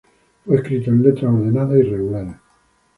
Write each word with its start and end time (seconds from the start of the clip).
Fue 0.45 0.55
escrito 0.55 0.89
en 0.89 1.03
letras 1.03 1.25
ordenadas 1.31 1.77
y 1.77 1.83
regulares. 1.83 2.35